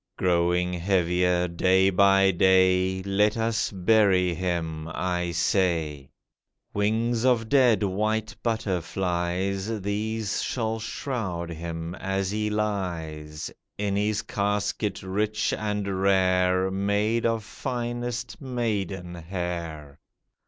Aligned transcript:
Growing 0.17 0.73
heavier, 0.73 1.47
day 1.47 1.91
by 1.91 2.31
day, 2.31 3.03
Let 3.03 3.37
us 3.37 3.71
bury 3.71 4.33
him, 4.33 4.89
I 4.91 5.29
say. 5.29 6.09
Wings 6.73 7.23
of 7.23 7.47
dead 7.49 7.83
white 7.83 8.35
butterflies, 8.41 9.79
These 9.83 10.41
shall 10.41 10.79
shroud 10.79 11.51
him, 11.51 11.93
as 11.93 12.31
he 12.31 12.49
lies 12.49 13.51
In 13.77 13.95
his 13.95 14.23
casket 14.23 15.03
rich 15.03 15.53
and 15.53 16.01
rare, 16.01 16.71
Made 16.71 17.27
of 17.27 17.43
finest 17.43 18.41
maiden 18.41 19.13
hair. 19.13 19.99